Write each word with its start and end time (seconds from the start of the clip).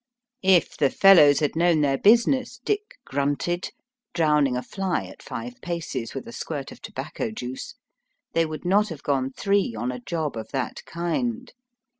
If 0.41 0.75
the 0.77 0.89
fellows 0.89 1.41
had 1.41 1.55
known 1.55 1.81
their 1.81 1.95
business, 1.95 2.59
Dick 2.65 2.97
grunted, 3.05 3.69
drowning 4.15 4.57
a 4.57 4.63
fly 4.63 5.05
at 5.05 5.21
five 5.21 5.21
Digitized 5.21 5.25
by 5.27 5.37
VjOOQIC 5.37 5.43
66 5.43 5.45
EAST 5.45 5.61
BY 5.61 5.69
WEST. 5.69 5.85
paces 5.85 6.15
with 6.15 6.27
a 6.27 6.31
sqiiirt 6.31 6.71
of 6.71 6.81
tobacco 6.81 7.29
juice, 7.31 7.75
they 8.33 8.45
would 8.47 8.65
not 8.65 8.89
have 8.89 9.03
gone 9.03 9.29
three 9.29 9.75
on 9.75 9.91
a 9.91 9.99
job 9.99 10.35
of 10.37 10.49
that 10.53 10.83
kind. 10.87 11.53